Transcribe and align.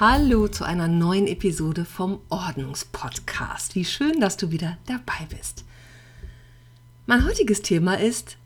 Hallo 0.00 0.46
zu 0.46 0.62
einer 0.62 0.86
neuen 0.86 1.26
Episode 1.26 1.84
vom 1.84 2.20
Ordnungspodcast. 2.28 3.74
Wie 3.74 3.84
schön, 3.84 4.20
dass 4.20 4.36
du 4.36 4.52
wieder 4.52 4.78
dabei 4.86 5.26
bist. 5.28 5.64
Mein 7.06 7.24
heutiges 7.24 7.62
Thema 7.62 7.98
ist, 7.98 8.36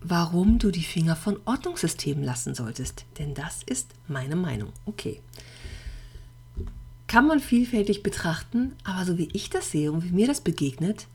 warum 0.00 0.60
du 0.60 0.70
die 0.70 0.84
Finger 0.84 1.16
von 1.16 1.40
Ordnungssystemen 1.44 2.22
lassen 2.22 2.54
solltest. 2.54 3.04
Denn 3.18 3.34
das 3.34 3.64
ist 3.64 3.90
meine 4.06 4.36
Meinung. 4.36 4.72
Okay. 4.86 5.20
Kann 7.08 7.26
man 7.26 7.40
vielfältig 7.40 8.04
betrachten, 8.04 8.76
aber 8.84 9.04
so 9.04 9.18
wie 9.18 9.28
ich 9.32 9.50
das 9.50 9.72
sehe 9.72 9.90
und 9.90 10.04
wie 10.04 10.12
mir 10.12 10.28
das 10.28 10.40
begegnet, 10.40 11.08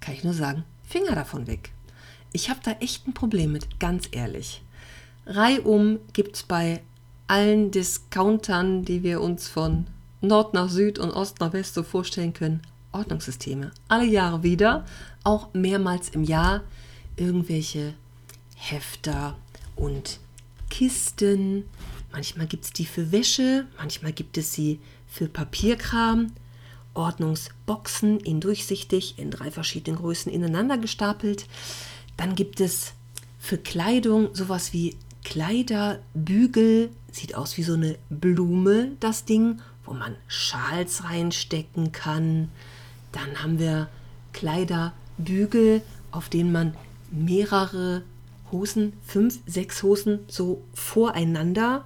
kann 0.00 0.14
ich 0.14 0.24
nur 0.24 0.32
sagen, 0.32 0.64
Finger 0.88 1.14
davon 1.14 1.46
weg. 1.46 1.70
Ich 2.32 2.48
habe 2.48 2.60
da 2.64 2.70
echt 2.80 3.06
ein 3.06 3.12
Problem 3.12 3.52
mit, 3.52 3.78
ganz 3.78 4.08
ehrlich. 4.10 4.62
Reihum 5.26 5.98
gibt 6.14 6.36
es 6.36 6.44
bei 6.44 6.80
allen 7.26 7.70
Discountern, 7.70 8.84
die 8.84 9.02
wir 9.02 9.20
uns 9.20 9.48
von 9.48 9.86
Nord 10.20 10.54
nach 10.54 10.68
Süd 10.68 10.98
und 10.98 11.10
Ost 11.10 11.40
nach 11.40 11.52
West 11.52 11.74
so 11.74 11.82
vorstellen 11.82 12.32
können, 12.32 12.62
Ordnungssysteme. 12.92 13.72
Alle 13.88 14.06
Jahre 14.06 14.42
wieder, 14.42 14.84
auch 15.22 15.52
mehrmals 15.52 16.10
im 16.10 16.24
Jahr, 16.24 16.62
irgendwelche 17.16 17.94
Hefter 18.54 19.36
und 19.76 20.20
Kisten. 20.70 21.64
Manchmal 22.12 22.46
gibt 22.46 22.64
es 22.64 22.72
die 22.72 22.86
für 22.86 23.12
Wäsche, 23.12 23.66
manchmal 23.78 24.12
gibt 24.12 24.38
es 24.38 24.52
sie 24.52 24.80
für 25.06 25.28
Papierkram. 25.28 26.32
Ordnungsboxen 26.94 28.20
in 28.20 28.40
durchsichtig 28.40 29.18
in 29.18 29.30
drei 29.30 29.50
verschiedenen 29.50 29.98
Größen 29.98 30.32
ineinander 30.32 30.78
gestapelt. 30.78 31.46
Dann 32.16 32.36
gibt 32.36 32.60
es 32.60 32.92
für 33.40 33.58
Kleidung 33.58 34.32
sowas 34.34 34.72
wie 34.72 34.96
Kleiderbügel, 35.24 36.90
sieht 37.10 37.34
aus 37.34 37.56
wie 37.56 37.62
so 37.62 37.74
eine 37.74 37.96
Blume, 38.10 38.92
das 39.00 39.24
Ding, 39.24 39.60
wo 39.84 39.92
man 39.92 40.14
Schals 40.28 41.04
reinstecken 41.04 41.92
kann. 41.92 42.50
Dann 43.12 43.42
haben 43.42 43.58
wir 43.58 43.88
Kleiderbügel, 44.32 45.82
auf 46.10 46.28
denen 46.28 46.52
man 46.52 46.76
mehrere 47.10 48.02
Hosen, 48.52 48.92
fünf, 49.04 49.40
sechs 49.46 49.82
Hosen 49.82 50.20
so 50.28 50.62
voreinander 50.74 51.84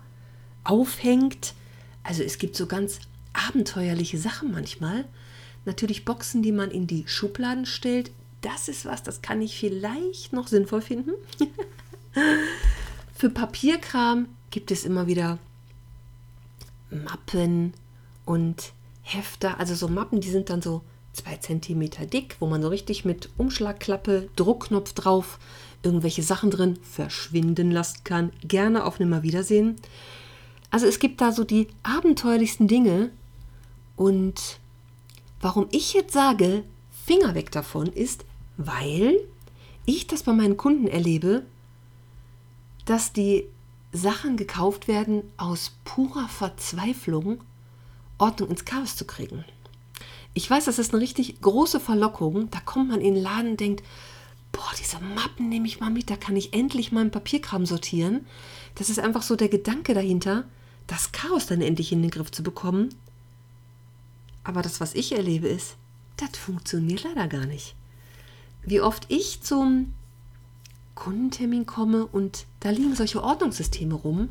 aufhängt. 0.64 1.55
Also 2.03 2.22
es 2.22 2.39
gibt 2.39 2.56
so 2.56 2.66
ganz 2.66 3.00
abenteuerliche 3.33 4.19
Sachen 4.19 4.53
manchmal. 4.53 5.05
Natürlich 5.64 6.05
Boxen, 6.05 6.42
die 6.42 6.53
man 6.53 6.70
in 6.70 6.86
die 6.86 7.05
Schubladen 7.06 7.66
stellt. 7.66 8.11
Das 8.41 8.69
ist 8.69 8.84
was, 8.84 9.03
das 9.03 9.22
kann 9.22 9.43
ich 9.43 9.59
vielleicht 9.59 10.32
noch 10.32 10.47
sinnvoll 10.47 10.81
finden. 10.81 11.12
Für 13.19 13.31
Papierkram 13.31 14.29
gibt 14.53 14.71
es 14.71 14.84
immer 14.84 15.09
wieder 15.09 15.39
Mappen 16.89 17.75
und 18.25 18.73
Hefter, 19.03 19.59
also 19.59 19.75
so 19.75 19.89
Mappen, 19.89 20.21
die 20.21 20.31
sind 20.31 20.51
dann 20.51 20.62
so 20.62 20.83
zwei 21.12 21.37
Zentimeter 21.39 22.06
dick, 22.06 22.37
wo 22.39 22.47
man 22.47 22.62
so 22.62 22.69
richtig 22.69 23.05
mit 23.05 23.29
Umschlagklappe, 23.37 24.29
Druckknopf 24.37 24.93
drauf, 24.93 25.41
irgendwelche 25.83 26.23
Sachen 26.23 26.53
drin 26.53 26.79
verschwinden 26.89 27.73
lassen 27.73 28.05
kann. 28.05 28.31
Gerne 28.47 28.84
auf 28.84 29.01
Nimmerwiedersehen. 29.01 29.75
Also 30.71 30.87
es 30.87 31.00
gibt 31.00 31.21
da 31.21 31.33
so 31.33 31.43
die 31.43 31.67
abenteuerlichsten 31.83 32.69
Dinge. 32.69 33.11
Und 33.97 34.61
warum 35.41 35.67
ich 35.73 35.93
jetzt 35.93 36.12
sage, 36.12 36.62
Finger 37.05 37.35
weg 37.35 37.50
davon, 37.50 37.89
ist, 37.89 38.25
weil 38.59 39.19
ich 39.87 40.06
das 40.06 40.23
bei 40.23 40.33
meinen 40.33 40.56
Kunden 40.56 40.87
erlebe, 40.87 41.43
dass 42.88 43.12
die 43.12 43.47
Sachen 43.93 44.38
gekauft 44.38 44.88
werden 44.88 45.22
aus 45.37 45.72
purer 45.84 46.26
Verzweiflung, 46.28 47.41
Ordnung 48.16 48.49
ins 48.49 48.65
Chaos 48.65 48.97
zu 48.97 49.04
kriegen. 49.04 49.44
Ich 50.32 50.49
weiß, 50.49 50.65
das 50.65 50.78
ist 50.78 50.94
eine 50.94 51.03
richtig 51.03 51.41
große 51.43 51.81
Verlockung. 51.81 52.50
Da 52.50 52.60
kommt 52.60 52.88
man 52.88 53.00
in 53.03 53.15
den 53.15 53.22
Laden 53.22 53.53
und 53.53 53.60
denkt, 53.60 53.84
boah, 54.53 54.71
diese 54.81 55.00
Mappen 55.00 55.50
nehme 55.50 55.66
ich 55.66 55.81
mal 55.81 55.91
mit, 55.91 56.09
da 56.09 56.16
kann 56.16 56.34
ich 56.34 56.54
endlich 56.54 56.91
meinen 56.91 57.10
Papierkram 57.10 57.66
sortieren. 57.66 58.26
Das 58.76 58.88
ist 58.88 58.99
einfach 58.99 59.22
so 59.22 59.37
der 59.37 59.49
Gedanke 59.49 59.93
dahinter, 59.93 60.44
das 60.87 61.12
Chaos 61.12 61.47
dann 61.47 61.60
endlich 61.60 61.93
in 61.93 62.00
den 62.00 62.10
Griff 62.10 62.31
zu 62.31 62.43
bekommen. 62.43 62.94
Aber 64.44 64.62
das, 64.62 64.81
was 64.81 64.94
ich 64.94 65.12
erlebe, 65.12 65.47
ist, 65.47 65.76
das 66.16 66.38
funktioniert 66.38 67.05
leider 67.05 67.28
gar 67.28 67.44
nicht. 67.44 67.75
Wie 68.62 68.81
oft 68.81 69.05
ich 69.10 69.43
zum 69.43 69.93
Kundentermin 70.98 71.64
komme 71.64 72.06
und 72.06 72.47
da 72.59 72.70
liegen 72.70 72.97
solche 72.97 73.22
Ordnungssysteme 73.22 73.94
rum, 73.94 74.31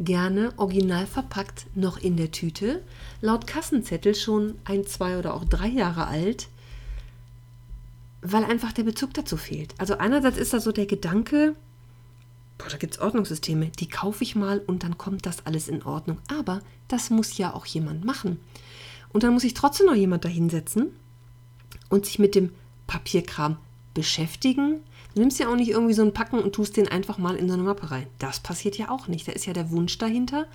gerne 0.00 0.52
original 0.56 1.06
verpackt, 1.06 1.66
noch 1.76 1.98
in 1.98 2.16
der 2.16 2.32
Tüte, 2.32 2.82
laut 3.20 3.46
Kassenzettel 3.46 4.16
schon 4.16 4.56
ein, 4.64 4.84
zwei 4.84 5.18
oder 5.18 5.34
auch 5.34 5.44
drei 5.44 5.68
Jahre 5.68 6.08
alt, 6.08 6.48
weil 8.22 8.42
einfach 8.42 8.72
der 8.72 8.82
Bezug 8.82 9.14
dazu 9.14 9.36
fehlt. 9.36 9.72
Also 9.78 9.98
einerseits 9.98 10.36
ist 10.36 10.52
da 10.52 10.58
so 10.58 10.72
der 10.72 10.86
Gedanke, 10.86 11.54
boah, 12.58 12.68
da 12.68 12.76
gibt 12.76 12.94
es 12.94 13.00
Ordnungssysteme, 13.00 13.70
die 13.78 13.88
kaufe 13.88 14.24
ich 14.24 14.34
mal 14.34 14.58
und 14.66 14.82
dann 14.82 14.98
kommt 14.98 15.26
das 15.26 15.46
alles 15.46 15.68
in 15.68 15.84
Ordnung. 15.84 16.18
Aber 16.36 16.60
das 16.88 17.10
muss 17.10 17.38
ja 17.38 17.54
auch 17.54 17.66
jemand 17.66 18.04
machen. 18.04 18.40
Und 19.10 19.22
dann 19.22 19.32
muss 19.32 19.44
ich 19.44 19.54
trotzdem 19.54 19.86
noch 19.86 19.94
jemand 19.94 20.24
dahinsetzen 20.24 20.88
und 21.88 22.04
sich 22.04 22.18
mit 22.18 22.34
dem 22.34 22.50
Papierkram 22.88 23.58
beschäftigen, 23.94 24.80
Nimmst 25.14 25.38
ja 25.40 25.48
auch 25.48 25.56
nicht 25.56 25.70
irgendwie 25.70 25.94
so 25.94 26.02
einen 26.02 26.14
Packen 26.14 26.38
und 26.38 26.54
tust 26.54 26.76
den 26.76 26.88
einfach 26.88 27.18
mal 27.18 27.36
in 27.36 27.48
so 27.48 27.54
eine 27.54 27.62
Mappe 27.62 27.90
rein. 27.90 28.06
Das 28.18 28.40
passiert 28.40 28.78
ja 28.78 28.90
auch 28.90 29.08
nicht. 29.08 29.26
Da 29.26 29.32
ist 29.32 29.46
ja 29.46 29.52
der 29.52 29.70
Wunsch 29.70 29.98
dahinter, 29.98 30.46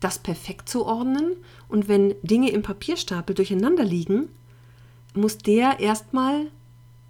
das 0.00 0.18
perfekt 0.18 0.68
zu 0.68 0.86
ordnen. 0.86 1.36
Und 1.68 1.88
wenn 1.88 2.14
Dinge 2.22 2.50
im 2.50 2.62
Papierstapel 2.62 3.34
durcheinander 3.34 3.84
liegen, 3.84 4.28
muss 5.14 5.38
der 5.38 5.80
erstmal 5.80 6.46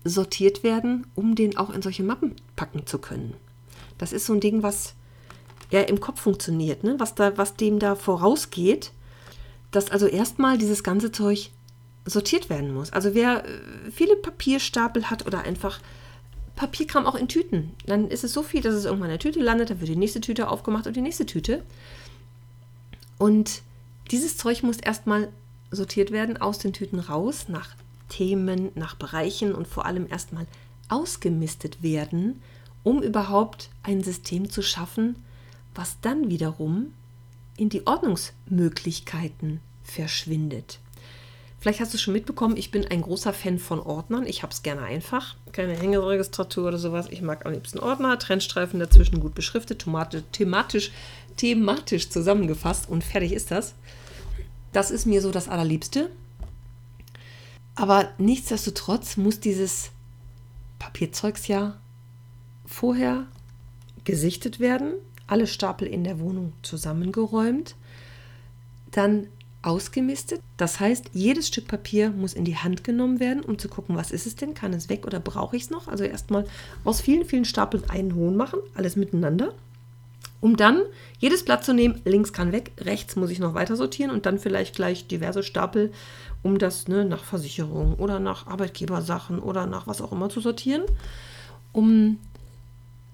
sortiert 0.05 0.63
werden, 0.63 1.07
um 1.15 1.35
den 1.35 1.57
auch 1.57 1.71
in 1.71 1.83
solche 1.83 2.03
Mappen 2.03 2.35
packen 2.57 2.87
zu 2.87 2.99
können. 2.99 3.35
Das 3.99 4.13
ist 4.13 4.27
so 4.27 4.33
ein 4.33 4.41
Ding, 4.41 4.63
was 4.63 4.95
ja 5.71 5.83
im 5.83 6.01
Kopf 6.01 6.21
funktioniert, 6.21 6.85
ne? 6.85 6.95
was, 6.99 7.15
da, 7.15 7.37
was 7.37 7.57
dem 7.57 7.79
da 7.79 7.95
vorausgeht, 7.95 8.93
dass 9.71 9.91
also 9.91 10.07
erstmal 10.07 10.57
dieses 10.57 10.83
ganze 10.83 11.13
Zeug 11.13 11.51
sortiert 12.07 12.49
werden 12.49 12.73
muss. 12.73 12.93
Also 12.93 13.15
wer 13.15 13.45
äh, 13.45 13.61
viele 13.91 14.17
Papierstapel 14.17 15.11
hat 15.11 15.27
oder 15.27 15.43
einfach 15.43 15.81
Papierkram 16.59 17.07
auch 17.07 17.15
in 17.15 17.29
Tüten. 17.29 17.71
Dann 17.87 18.09
ist 18.09 18.25
es 18.25 18.33
so 18.33 18.43
viel, 18.43 18.61
dass 18.61 18.75
es 18.75 18.85
irgendwann 18.85 19.11
in 19.11 19.13
der 19.13 19.21
Tüte 19.21 19.41
landet, 19.41 19.71
dann 19.71 19.81
wird 19.81 19.91
die 19.91 19.97
nächste 19.97 20.21
Tüte 20.21 20.49
aufgemacht 20.49 20.89
und 20.89 20.97
die 20.97 21.01
nächste 21.01 21.25
Tüte. 21.25 21.63
Und 23.17 23.63
dieses 24.11 24.37
Zeug 24.37 24.65
muss 24.65 24.79
erstmal 24.79 25.29
sortiert 25.71 26.11
werden, 26.11 26.37
aus 26.37 26.59
den 26.59 26.73
Tüten 26.73 26.99
raus, 26.99 27.47
nach 27.49 27.77
Themen, 28.09 28.73
nach 28.75 28.97
Bereichen 28.97 29.55
und 29.55 29.69
vor 29.69 29.87
allem 29.87 30.09
erstmal 30.11 30.47
ausgemistet 30.89 31.81
werden, 31.83 32.43
um 32.83 33.03
überhaupt 33.03 33.71
ein 33.85 34.03
System 34.03 34.51
zu 34.51 34.63
schaffen, 34.63 35.15
was 35.77 36.01
dann 36.01 36.29
wiederum 36.29 36.93
in 37.57 37.69
die 37.69 37.87
Ordnungsmöglichkeiten 37.87 39.61
verschwindet. 39.85 40.81
Vielleicht 41.61 41.81
hast 41.81 41.93
du 41.93 41.97
es 41.97 42.03
schon 42.03 42.15
mitbekommen, 42.15 42.57
ich 42.57 42.71
bin 42.71 42.87
ein 42.87 43.03
großer 43.03 43.33
Fan 43.33 43.59
von 43.59 43.81
Ordnern. 43.81 44.27
Ich 44.27 44.43
habe 44.43 44.53
es 44.53 44.63
gerne 44.63 44.83
einfach. 44.83 45.35
Keine 45.51 45.77
Hängeregistratur 45.77 46.69
oder 46.69 46.79
sowas. 46.79 47.09
Ich 47.11 47.21
mag 47.21 47.47
am 47.47 47.53
liebsten 47.53 47.81
Ordner, 47.81 48.19
Trennstreifen 48.19 48.79
dazwischen 48.79 49.19
gut 49.19 49.35
beschriftet, 49.35 49.85
thematisch, 50.33 50.93
thematisch 51.37 52.11
zusammengefasst 52.11 52.89
und 52.89 53.03
fertig 53.03 53.33
ist 53.33 53.51
das. 53.51 53.75
Das 54.73 54.93
ist 54.93 55.07
mir 55.07 55.21
so 55.21 55.33
das 55.33 55.49
Allerliebste. 55.49 56.11
Aber 57.75 58.09
nichtsdestotrotz 58.19 59.17
muss 59.17 59.41
dieses 59.41 59.91
Papierzeugs 60.79 61.49
ja 61.49 61.77
vorher 62.67 63.27
gesichtet 64.05 64.61
werden, 64.61 64.95
alle 65.27 65.47
Stapel 65.47 65.89
in 65.89 66.05
der 66.05 66.21
Wohnung 66.21 66.53
zusammengeräumt, 66.63 67.75
dann 68.91 69.29
ausgemistet. 69.63 70.41
Das 70.57 70.81
heißt, 70.81 71.11
jedes 71.13 71.49
Stück 71.49 71.67
Papier 71.69 72.11
muss 72.11 72.35
in 72.35 72.45
die 72.45 72.57
Hand 72.57 72.85
genommen 72.85 73.21
werden, 73.21 73.43
um 73.43 73.59
zu 73.59 73.69
gucken, 73.69 73.97
was 73.97 74.11
ist 74.11 74.27
es 74.27 74.37
denn? 74.37 74.55
Kann 74.55 74.73
es 74.73 74.89
weg 74.89 75.07
oder 75.07 75.21
brauche 75.21 75.57
ich 75.57 75.65
es 75.65 75.71
noch? 75.71 75.89
Also 75.89 76.05
erstmal 76.05 76.47
aus 76.85 77.01
vielen, 77.01 77.25
vielen 77.25 77.45
Stapeln 77.45 77.89
einen 77.91 78.15
hohen 78.15 78.37
machen, 78.37 78.61
alles 78.75 78.97
miteinander. 78.97 79.55
Um 80.41 80.57
dann 80.57 80.83
jedes 81.19 81.45
Blatt 81.45 81.65
zu 81.65 81.75
nehmen, 81.75 82.01
links 82.05 82.33
kann 82.33 82.53
weg, 82.53 82.71
rechts 82.79 83.17
muss 83.17 83.31
ich 83.31 83.41
noch 83.41 83.55
weiter 83.55 83.75
sortieren 83.75 84.13
und 84.13 84.25
dann 84.25 84.39
vielleicht 84.39 84.77
gleich 84.77 85.09
diverse 85.09 85.43
Stapel, 85.43 85.93
um 86.45 86.59
das 86.59 86.87
ne, 86.87 87.05
nach 87.05 87.25
Versicherung 87.25 87.95
oder 87.95 88.21
nach 88.21 88.47
Arbeitgebersachen 88.47 89.41
oder 89.41 89.67
nach 89.67 89.89
was 89.89 90.01
auch 90.01 90.13
immer 90.13 90.29
zu 90.29 90.41
sortieren, 90.41 90.83
um 91.73 92.19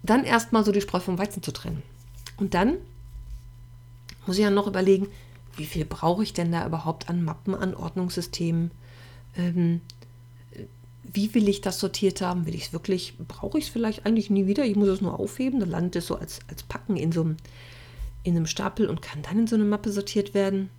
dann 0.02 0.24
erstmal 0.24 0.64
so 0.66 0.72
die 0.72 0.82
Spreu 0.82 1.00
vom 1.00 1.18
Weizen 1.18 1.42
zu 1.42 1.52
trennen. 1.52 1.82
Und 2.36 2.52
dann 2.52 2.76
muss 4.26 4.36
ich 4.36 4.42
ja 4.42 4.50
noch 4.50 4.66
überlegen, 4.66 5.08
wie 5.56 5.66
viel 5.66 5.84
brauche 5.84 6.22
ich 6.22 6.32
denn 6.32 6.52
da 6.52 6.66
überhaupt 6.66 7.08
an 7.08 7.24
Mappen, 7.24 7.54
an 7.54 7.74
Ordnungssystemen? 7.74 8.70
Ähm, 9.36 9.80
wie 11.02 11.34
will 11.34 11.48
ich 11.48 11.60
das 11.60 11.78
sortiert 11.78 12.20
haben? 12.20 12.46
Will 12.46 12.54
ich 12.54 12.66
es 12.66 12.72
wirklich, 12.72 13.14
brauche 13.28 13.58
ich 13.58 13.64
es 13.64 13.70
vielleicht 13.70 14.06
eigentlich 14.06 14.30
nie 14.30 14.46
wieder? 14.46 14.64
Ich 14.64 14.76
muss 14.76 14.88
es 14.88 15.00
nur 15.00 15.18
aufheben, 15.18 15.60
dann 15.60 15.70
landet 15.70 15.96
es 15.96 16.06
so 16.06 16.16
als, 16.16 16.40
als 16.48 16.62
Packen 16.62 16.96
in 16.96 17.12
so 17.12 17.22
einem, 17.22 17.36
in 18.22 18.36
einem 18.36 18.46
Stapel 18.46 18.88
und 18.88 19.02
kann 19.02 19.22
dann 19.22 19.40
in 19.40 19.46
so 19.46 19.54
eine 19.54 19.64
Mappe 19.64 19.92
sortiert 19.92 20.34
werden. 20.34 20.70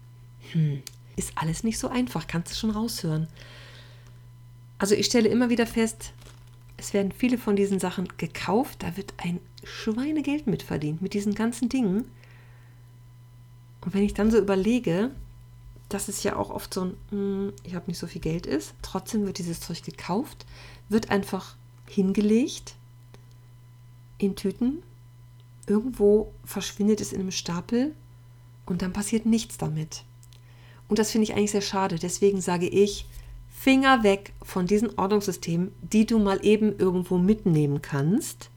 Hm, 0.52 0.82
ist 1.16 1.32
alles 1.36 1.64
nicht 1.64 1.80
so 1.80 1.88
einfach, 1.88 2.28
kannst 2.28 2.52
du 2.52 2.56
schon 2.56 2.72
raushören. 2.72 3.28
Also 4.78 4.96
ich 4.96 5.06
stelle 5.06 5.30
immer 5.30 5.50
wieder 5.50 5.68
fest, 5.68 6.12
es 6.78 6.94
werden 6.94 7.12
viele 7.12 7.38
von 7.38 7.56
diesen 7.56 7.80
Sachen 7.80 8.08
gekauft, 8.18 8.84
da 8.84 8.98
wird 8.98 9.14
ein 9.18 9.40
Schweinegeld 9.64 10.48
mitverdient 10.48 11.02
mit 11.02 11.14
diesen 11.14 11.34
ganzen 11.34 11.70
Dingen. 11.70 12.06
Und 13.86 13.94
wenn 13.94 14.04
ich 14.04 14.16
dann 14.16 14.32
so 14.32 14.38
überlege, 14.38 15.12
dass 15.90 16.08
es 16.08 16.24
ja 16.24 16.36
auch 16.36 16.50
oft 16.50 16.74
so 16.74 16.86
ein, 16.86 16.98
hm, 17.12 17.54
ich 17.64 17.76
habe 17.76 17.86
nicht 17.88 18.00
so 18.00 18.08
viel 18.08 18.22
Geld 18.22 18.48
ist, 18.48 18.74
trotzdem 18.82 19.26
wird 19.26 19.38
dieses 19.38 19.60
Zeug 19.60 19.84
gekauft, 19.84 20.46
wird 20.90 21.12
einfach 21.12 21.56
hingelegt 21.88 22.76
in 24.18 24.36
Tüten, 24.36 24.82
irgendwo 25.68 26.34
verschwindet 26.44 27.02
es 27.02 27.14
in 27.14 27.22
einem 27.22 27.32
Stapel 27.32 27.94
und 28.66 28.82
dann 28.82 28.94
passiert 28.94 29.26
nichts 29.26 29.58
damit. 29.58 30.04
Und 30.88 31.00
das 31.00 31.12
finde 31.12 31.26
ich 31.26 31.34
eigentlich 31.34 31.52
sehr 31.52 31.62
schade. 31.62 31.98
Deswegen 32.00 32.42
sage 32.42 32.68
ich, 32.68 33.06
Finger 33.50 34.04
weg 34.04 34.34
von 34.44 34.68
diesen 34.68 34.98
Ordnungssystemen, 34.98 35.72
die 35.82 36.06
du 36.06 36.20
mal 36.20 36.44
eben 36.44 36.78
irgendwo 36.78 37.18
mitnehmen 37.18 37.82
kannst, 37.82 38.50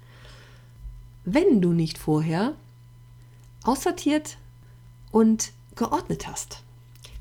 wenn 1.24 1.60
du 1.60 1.72
nicht 1.72 1.98
vorher 1.98 2.54
aussortiert 3.62 4.38
und 5.10 5.52
geordnet 5.76 6.26
hast. 6.26 6.62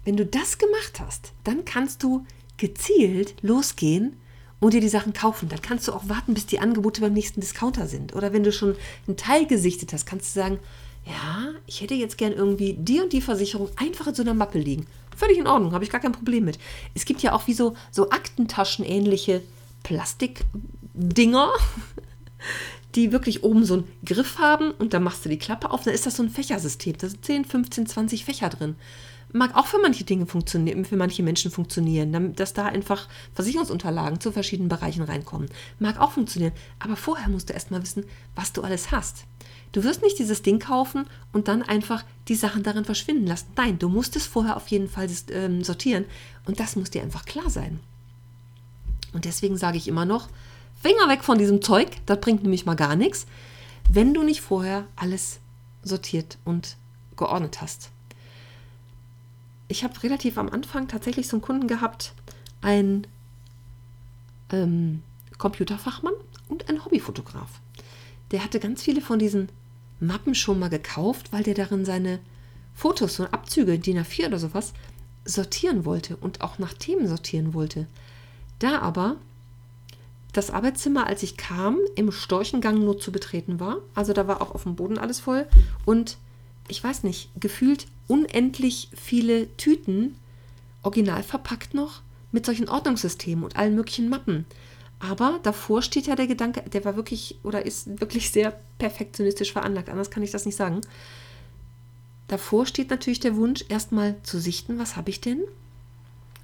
Wenn 0.03 0.17
du 0.17 0.25
das 0.25 0.57
gemacht 0.57 0.99
hast, 0.99 1.33
dann 1.43 1.65
kannst 1.65 2.03
du 2.03 2.25
gezielt 2.57 3.35
losgehen 3.41 4.15
und 4.59 4.73
dir 4.73 4.81
die 4.81 4.89
Sachen 4.89 5.13
kaufen. 5.13 5.49
Dann 5.49 5.61
kannst 5.61 5.87
du 5.87 5.93
auch 5.93 6.09
warten, 6.09 6.33
bis 6.33 6.45
die 6.45 6.59
Angebote 6.59 7.01
beim 7.01 7.13
nächsten 7.13 7.41
Discounter 7.41 7.87
sind. 7.87 8.15
Oder 8.15 8.33
wenn 8.33 8.43
du 8.43 8.51
schon 8.51 8.75
einen 9.07 9.17
Teil 9.17 9.45
gesichtet 9.45 9.93
hast, 9.93 10.05
kannst 10.05 10.35
du 10.35 10.39
sagen, 10.39 10.59
ja, 11.05 11.49
ich 11.65 11.81
hätte 11.81 11.93
jetzt 11.93 12.17
gern 12.17 12.33
irgendwie 12.33 12.73
die 12.73 12.99
und 12.99 13.13
die 13.13 13.21
Versicherung 13.21 13.69
einfach 13.77 14.07
in 14.07 14.15
so 14.15 14.23
einer 14.23 14.33
Mappe 14.33 14.59
liegen. 14.59 14.87
Völlig 15.15 15.37
in 15.37 15.47
Ordnung, 15.47 15.71
habe 15.73 15.83
ich 15.83 15.89
gar 15.89 16.01
kein 16.01 16.11
Problem 16.11 16.45
mit. 16.45 16.59
Es 16.93 17.05
gibt 17.05 17.21
ja 17.21 17.33
auch 17.33 17.47
wie 17.47 17.53
so, 17.53 17.75
so 17.91 18.09
Aktentaschen-ähnliche 18.09 19.41
Plastikdinger, 19.83 21.51
die 22.97 23.11
wirklich 23.11 23.43
oben 23.43 23.63
so 23.63 23.75
einen 23.75 23.87
Griff 24.03 24.39
haben 24.39 24.71
und 24.71 24.93
dann 24.93 25.03
machst 25.03 25.23
du 25.23 25.29
die 25.29 25.37
Klappe 25.37 25.69
auf, 25.69 25.83
dann 25.83 25.93
ist 25.93 26.07
das 26.07 26.17
so 26.17 26.23
ein 26.23 26.29
Fächersystem. 26.29 26.97
Da 26.97 27.07
sind 27.07 27.23
10, 27.23 27.45
15, 27.45 27.85
20 27.85 28.25
Fächer 28.25 28.49
drin. 28.49 28.75
Mag 29.31 29.55
auch 29.55 29.67
für 29.67 29.79
manche 29.79 30.03
Dinge 30.03 30.25
funktionieren, 30.25 30.83
für 30.83 30.97
manche 30.97 31.21
Menschen 31.21 31.51
funktionieren, 31.51 32.33
dass 32.35 32.53
da 32.53 32.65
einfach 32.65 33.07
Versicherungsunterlagen 33.35 34.19
zu 34.19 34.31
verschiedenen 34.31 34.69
Bereichen 34.69 35.03
reinkommen. 35.03 35.49
Mag 35.79 35.99
auch 35.99 36.11
funktionieren. 36.11 36.53
Aber 36.79 36.95
vorher 36.95 37.29
musst 37.29 37.49
du 37.49 37.53
erstmal 37.53 37.83
wissen, 37.83 38.05
was 38.35 38.53
du 38.53 38.63
alles 38.63 38.91
hast. 38.91 39.25
Du 39.73 39.83
wirst 39.83 40.01
nicht 40.01 40.17
dieses 40.17 40.41
Ding 40.41 40.59
kaufen 40.59 41.05
und 41.33 41.49
dann 41.49 41.61
einfach 41.61 42.03
die 42.29 42.35
Sachen 42.35 42.63
darin 42.63 42.85
verschwinden 42.85 43.27
lassen. 43.27 43.47
Nein, 43.57 43.77
du 43.77 43.89
musst 43.89 44.15
es 44.15 44.25
vorher 44.25 44.55
auf 44.55 44.69
jeden 44.69 44.89
Fall 44.89 45.07
ähm, 45.31 45.63
sortieren 45.63 46.05
und 46.45 46.59
das 46.59 46.75
muss 46.77 46.89
dir 46.89 47.03
einfach 47.03 47.25
klar 47.25 47.49
sein. 47.49 47.79
Und 49.13 49.25
deswegen 49.25 49.57
sage 49.57 49.77
ich 49.77 49.87
immer 49.87 50.05
noch, 50.05 50.29
Finger 50.81 51.09
weg 51.09 51.23
von 51.23 51.37
diesem 51.37 51.61
Zeug, 51.61 51.89
das 52.05 52.19
bringt 52.21 52.43
nämlich 52.43 52.65
mal 52.65 52.75
gar 52.75 52.95
nichts, 52.95 53.25
wenn 53.89 54.13
du 54.13 54.23
nicht 54.23 54.41
vorher 54.41 54.85
alles 54.95 55.39
sortiert 55.83 56.37
und 56.45 56.77
geordnet 57.15 57.61
hast. 57.61 57.89
Ich 59.67 59.83
habe 59.83 60.01
relativ 60.03 60.37
am 60.37 60.49
Anfang 60.49 60.87
tatsächlich 60.87 61.27
so 61.27 61.37
einen 61.37 61.41
Kunden 61.41 61.67
gehabt, 61.67 62.13
ein 62.61 63.07
ähm, 64.51 65.03
Computerfachmann 65.37 66.13
und 66.47 66.69
ein 66.69 66.83
Hobbyfotograf. 66.85 67.59
Der 68.31 68.43
hatte 68.43 68.59
ganz 68.59 68.83
viele 68.83 69.01
von 69.01 69.19
diesen 69.19 69.49
Mappen 69.99 70.35
schon 70.35 70.59
mal 70.59 70.69
gekauft, 70.69 71.31
weil 71.31 71.43
der 71.43 71.53
darin 71.53 71.85
seine 71.85 72.19
Fotos 72.75 73.19
und 73.19 73.33
Abzüge, 73.33 73.79
DIN 73.79 73.99
A4 73.99 74.27
oder 74.27 74.39
sowas, 74.39 74.73
sortieren 75.25 75.83
wollte 75.83 76.15
und 76.17 76.41
auch 76.41 76.59
nach 76.59 76.73
Themen 76.73 77.07
sortieren 77.07 77.53
wollte. 77.53 77.87
Da 78.59 78.79
aber 78.79 79.17
das 80.33 80.51
Arbeitszimmer, 80.51 81.07
als 81.07 81.23
ich 81.23 81.37
kam, 81.37 81.77
im 81.95 82.11
Storchengang 82.11 82.79
nur 82.83 82.99
zu 82.99 83.11
betreten 83.11 83.59
war. 83.59 83.77
Also 83.95 84.13
da 84.13 84.27
war 84.27 84.41
auch 84.41 84.53
auf 84.53 84.63
dem 84.63 84.75
Boden 84.75 84.97
alles 84.97 85.19
voll. 85.19 85.47
Und 85.85 86.17
ich 86.67 86.83
weiß 86.83 87.03
nicht, 87.03 87.29
gefühlt 87.39 87.87
unendlich 88.07 88.89
viele 88.95 89.55
Tüten, 89.57 90.15
original 90.83 91.23
verpackt 91.23 91.73
noch, 91.73 92.01
mit 92.31 92.45
solchen 92.45 92.69
Ordnungssystemen 92.69 93.43
und 93.43 93.55
allen 93.55 93.75
möglichen 93.75 94.09
Mappen. 94.09 94.45
Aber 94.99 95.39
davor 95.43 95.81
steht 95.81 96.07
ja 96.07 96.15
der 96.15 96.27
Gedanke, 96.27 96.63
der 96.69 96.83
war 96.83 96.95
wirklich 96.95 97.37
oder 97.43 97.65
ist 97.65 97.99
wirklich 98.01 98.31
sehr 98.31 98.59
perfektionistisch 98.79 99.51
veranlagt, 99.51 99.89
anders 99.89 100.09
kann 100.09 100.23
ich 100.23 100.31
das 100.31 100.45
nicht 100.45 100.55
sagen. 100.55 100.81
Davor 102.27 102.65
steht 102.65 102.89
natürlich 102.89 103.19
der 103.19 103.35
Wunsch, 103.35 103.63
erstmal 103.69 104.15
zu 104.23 104.39
sichten, 104.39 104.79
was 104.79 104.95
habe 104.95 105.09
ich 105.09 105.21
denn? 105.21 105.43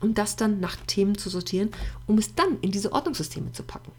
Und 0.03 0.17
das 0.17 0.35
dann 0.35 0.59
nach 0.59 0.75
Themen 0.85 1.17
zu 1.17 1.29
sortieren, 1.29 1.71
um 2.05 2.17
es 2.17 2.35
dann 2.35 2.59
in 2.59 2.71
diese 2.71 2.91
Ordnungssysteme 2.91 3.53
zu 3.53 3.63
packen. 3.63 3.91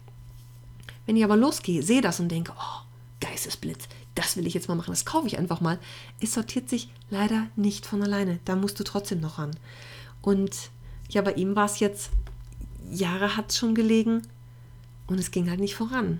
Wenn 1.05 1.17
ich 1.17 1.23
aber 1.23 1.35
losgehe, 1.35 1.81
sehe 1.81 2.01
das 2.01 2.19
und 2.19 2.29
denke, 2.29 2.53
oh, 2.55 2.81
Geistesblitz, 3.19 3.87
das 4.13 4.37
will 4.37 4.45
ich 4.45 4.53
jetzt 4.53 4.69
mal 4.69 4.75
machen, 4.75 4.91
das 4.91 5.05
kaufe 5.05 5.27
ich 5.27 5.37
einfach 5.37 5.61
mal. 5.61 5.79
Es 6.21 6.33
sortiert 6.33 6.69
sich 6.69 6.89
leider 7.09 7.47
nicht 7.55 7.85
von 7.85 8.03
alleine. 8.03 8.39
Da 8.45 8.55
musst 8.55 8.79
du 8.79 8.83
trotzdem 8.83 9.19
noch 9.19 9.39
ran. 9.39 9.51
Und 10.21 10.69
ja, 11.09 11.21
bei 11.21 11.33
ihm 11.33 11.55
war 11.55 11.65
es 11.65 11.79
jetzt, 11.79 12.11
Jahre 12.91 13.35
hat 13.35 13.49
es 13.49 13.57
schon 13.57 13.73
gelegen 13.73 14.21
und 15.07 15.19
es 15.19 15.31
ging 15.31 15.49
halt 15.49 15.59
nicht 15.59 15.75
voran. 15.75 16.19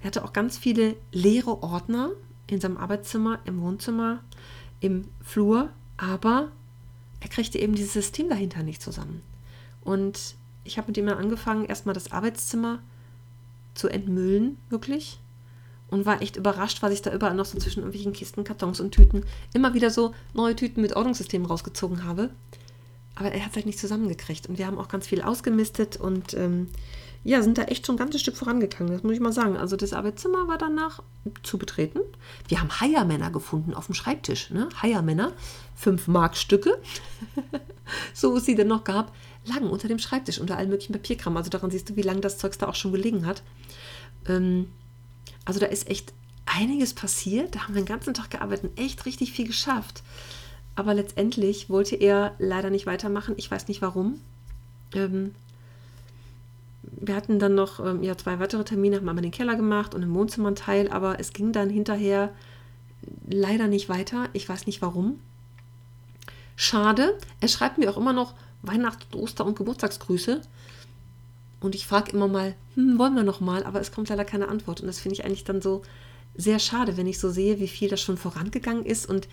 Er 0.00 0.08
hatte 0.08 0.24
auch 0.24 0.34
ganz 0.34 0.58
viele 0.58 0.96
leere 1.12 1.62
Ordner 1.62 2.10
in 2.46 2.60
seinem 2.60 2.76
Arbeitszimmer, 2.76 3.38
im 3.46 3.62
Wohnzimmer, 3.62 4.20
im 4.80 5.08
Flur, 5.22 5.70
aber 5.96 6.50
er 7.24 7.30
kriegte 7.30 7.58
eben 7.58 7.74
dieses 7.74 7.94
System 7.94 8.28
dahinter 8.28 8.62
nicht 8.62 8.82
zusammen. 8.82 9.22
Und 9.82 10.34
ich 10.62 10.76
habe 10.76 10.88
mit 10.88 10.98
ihm 10.98 11.08
angefangen, 11.08 11.64
erstmal 11.64 11.94
das 11.94 12.12
Arbeitszimmer 12.12 12.80
zu 13.74 13.88
entmüllen, 13.88 14.58
wirklich. 14.68 15.18
Und 15.88 16.04
war 16.04 16.20
echt 16.20 16.36
überrascht, 16.36 16.82
was 16.82 16.92
ich 16.92 17.00
da 17.00 17.14
überall 17.14 17.34
noch 17.34 17.46
so 17.46 17.58
zwischen 17.58 17.80
irgendwelchen 17.80 18.12
Kisten, 18.12 18.44
Kartons 18.44 18.78
und 18.78 18.92
Tüten 18.92 19.24
immer 19.54 19.72
wieder 19.72 19.88
so 19.88 20.14
neue 20.34 20.54
Tüten 20.54 20.82
mit 20.82 20.96
Ordnungssystemen 20.96 21.46
rausgezogen 21.46 22.04
habe. 22.04 22.28
Aber 23.14 23.32
er 23.32 23.40
hat 23.40 23.50
es 23.50 23.56
halt 23.56 23.66
nicht 23.66 23.78
zusammengekriegt. 23.78 24.46
Und 24.46 24.58
wir 24.58 24.66
haben 24.66 24.78
auch 24.78 24.88
ganz 24.88 25.06
viel 25.06 25.22
ausgemistet 25.22 25.96
und 25.96 26.34
ähm, 26.34 26.68
ja, 27.24 27.42
sind 27.42 27.56
da 27.56 27.62
echt 27.64 27.86
schon 27.86 27.94
ein 27.94 27.98
ganzes 27.98 28.20
Stück 28.20 28.36
vorangegangen, 28.36 28.92
das 28.92 29.02
muss 29.02 29.14
ich 29.14 29.20
mal 29.20 29.32
sagen. 29.32 29.56
Also 29.56 29.76
das 29.76 29.94
Arbeitszimmer 29.94 30.46
war 30.46 30.58
danach 30.58 31.02
zu 31.42 31.56
betreten. 31.56 32.00
Wir 32.48 32.60
haben 32.60 32.80
Heiermänner 32.80 33.30
gefunden 33.30 33.72
auf 33.72 33.86
dem 33.86 33.94
Schreibtisch. 33.94 34.50
Ne? 34.50 34.68
Heiermänner, 34.82 35.32
fünf 35.74 36.06
Markstücke, 36.06 36.78
so 38.14 38.36
es 38.36 38.44
sie 38.44 38.54
denn 38.54 38.68
noch 38.68 38.84
gab, 38.84 39.14
lagen 39.46 39.70
unter 39.70 39.88
dem 39.88 39.98
Schreibtisch, 39.98 40.38
unter 40.38 40.58
allem 40.58 40.68
möglichen 40.68 40.92
Papierkram. 40.92 41.36
Also 41.38 41.48
daran 41.48 41.70
siehst 41.70 41.88
du, 41.88 41.96
wie 41.96 42.02
lange 42.02 42.20
das 42.20 42.36
Zeugs 42.36 42.58
da 42.58 42.68
auch 42.68 42.74
schon 42.74 42.92
gelegen 42.92 43.24
hat. 43.24 43.42
Ähm, 44.28 44.68
also 45.46 45.60
da 45.60 45.66
ist 45.66 45.88
echt 45.88 46.12
einiges 46.44 46.92
passiert. 46.92 47.54
Da 47.54 47.60
haben 47.60 47.74
wir 47.74 47.82
den 47.82 47.86
ganzen 47.86 48.12
Tag 48.12 48.30
gearbeitet 48.30 48.70
und 48.70 48.78
echt 48.78 49.06
richtig 49.06 49.32
viel 49.32 49.46
geschafft. 49.46 50.02
Aber 50.76 50.92
letztendlich 50.92 51.70
wollte 51.70 51.96
er 51.96 52.34
leider 52.38 52.68
nicht 52.68 52.84
weitermachen. 52.84 53.34
Ich 53.38 53.50
weiß 53.50 53.68
nicht 53.68 53.80
warum. 53.80 54.20
Ähm, 54.94 55.34
wir 56.90 57.14
hatten 57.14 57.38
dann 57.38 57.54
noch 57.54 57.84
ähm, 57.84 58.02
ja, 58.02 58.16
zwei 58.16 58.38
weitere 58.38 58.64
Termine, 58.64 58.96
haben 58.96 59.08
einmal 59.08 59.22
den 59.22 59.30
Keller 59.30 59.56
gemacht 59.56 59.94
und 59.94 60.02
im 60.02 60.14
Wohnzimmer 60.14 60.48
einen 60.48 60.56
Teil, 60.56 60.90
aber 60.90 61.20
es 61.20 61.32
ging 61.32 61.52
dann 61.52 61.70
hinterher 61.70 62.32
leider 63.28 63.66
nicht 63.66 63.88
weiter. 63.88 64.28
Ich 64.32 64.48
weiß 64.48 64.66
nicht 64.66 64.82
warum. 64.82 65.18
Schade. 66.56 67.18
Er 67.40 67.48
schreibt 67.48 67.78
mir 67.78 67.90
auch 67.90 67.96
immer 67.96 68.12
noch 68.12 68.34
Weihnachts-, 68.62 69.14
Oster- 69.14 69.44
und 69.44 69.56
Geburtstagsgrüße. 69.56 70.40
Und 71.60 71.74
ich 71.74 71.86
frage 71.86 72.12
immer 72.12 72.28
mal, 72.28 72.54
hm, 72.74 72.98
wollen 72.98 73.14
wir 73.14 73.22
noch 73.22 73.40
mal? 73.40 73.64
Aber 73.64 73.80
es 73.80 73.92
kommt 73.92 74.08
leider 74.08 74.24
keine 74.24 74.48
Antwort. 74.48 74.80
Und 74.80 74.86
das 74.86 75.00
finde 75.00 75.14
ich 75.14 75.24
eigentlich 75.24 75.44
dann 75.44 75.62
so 75.62 75.82
sehr 76.36 76.58
schade, 76.58 76.96
wenn 76.96 77.06
ich 77.06 77.18
so 77.18 77.30
sehe, 77.30 77.60
wie 77.60 77.68
viel 77.68 77.88
das 77.88 78.00
schon 78.00 78.16
vorangegangen 78.16 78.84
ist 78.84 79.08
und 79.08 79.28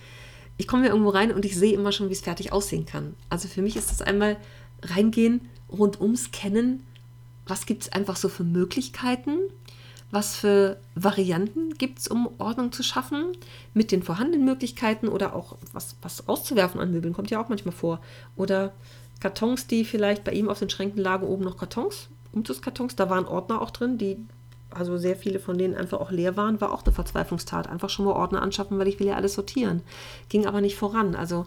ich 0.58 0.67
komme 0.67 0.86
ja 0.86 0.91
irgendwo 0.91 1.10
rein 1.10 1.31
und 1.31 1.46
ich 1.46 1.58
sehe 1.58 1.74
immer 1.74 1.91
schon, 1.91 2.10
wie 2.10 2.13
es 2.13 2.22
fertig 2.22 2.51
aussehen 2.51 2.86
kann. 2.86 3.15
Also 3.29 3.48
für 3.48 3.63
mich 3.63 3.75
ist 3.75 3.89
das 3.89 4.01
einmal 4.01 4.38
reingehen, 4.84 5.50
rundum 5.72 6.15
scannen, 6.15 6.84
was 7.45 7.65
gibt 7.65 7.83
es 7.83 7.91
einfach 7.91 8.15
so 8.15 8.29
für 8.29 8.43
Möglichkeiten, 8.43 9.38
was 10.12 10.36
für 10.36 10.77
Varianten 10.95 11.74
gibt 11.75 12.00
es, 12.00 12.07
um 12.07 12.29
Ordnung 12.38 12.71
zu 12.71 12.83
schaffen, 12.83 13.27
mit 13.74 13.91
den 13.91 14.03
vorhandenen 14.03 14.45
Möglichkeiten 14.45 15.07
oder 15.07 15.36
auch 15.36 15.57
was, 15.71 15.95
was 16.01 16.27
auszuwerfen 16.27 16.81
an 16.81 16.91
Möbeln, 16.91 17.13
kommt 17.13 17.31
ja 17.31 17.41
auch 17.41 17.50
manchmal 17.50 17.74
vor. 17.74 18.01
Oder 18.36 18.74
Kartons, 19.21 19.67
die 19.67 19.86
vielleicht 19.86 20.24
bei 20.24 20.33
ihm 20.33 20.50
auf 20.50 20.60
den 20.60 20.69
Schränken 20.69 21.00
lagen, 21.00 21.25
oben 21.25 21.45
noch 21.45 21.57
Kartons, 21.57 22.10
Umzugskartons, 22.33 22.95
da 22.95 23.10
waren 23.10 23.25
Ordner 23.25 23.62
auch 23.62 23.71
drin, 23.71 23.98
die 23.98 24.17
also 24.74 24.98
sehr 24.98 25.15
viele 25.15 25.39
von 25.39 25.57
denen 25.57 25.75
einfach 25.75 26.00
auch 26.00 26.12
leer 26.12 26.38
waren, 26.38 26.62
war 26.62 26.71
auch 26.71 26.83
eine 26.83 26.93
Verzweiflungstat. 26.93 27.67
Einfach 27.67 27.89
schon 27.89 28.05
mal 28.05 28.13
Ordner 28.13 28.41
anschaffen, 28.41 28.79
weil 28.79 28.88
ich 28.88 29.00
will 29.00 29.07
ja 29.07 29.15
alles 29.15 29.33
sortieren. 29.33 29.81
Ging 30.29 30.45
aber 30.45 30.62
nicht 30.62 30.77
voran. 30.77 31.15
Also 31.15 31.45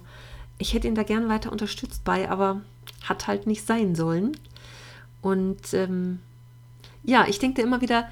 ich 0.59 0.75
hätte 0.75 0.89
ihn 0.89 0.95
da 0.95 1.03
gern 1.03 1.29
weiter 1.29 1.51
unterstützt 1.51 2.05
bei, 2.05 2.29
aber 2.29 2.61
hat 3.03 3.27
halt 3.27 3.47
nicht 3.47 3.67
sein 3.67 3.95
sollen. 3.95 4.37
Und 5.25 5.75
ähm, 5.75 6.21
ja, 7.03 7.27
ich 7.27 7.41
denke 7.41 7.63
immer 7.63 7.81
wieder 7.81 8.09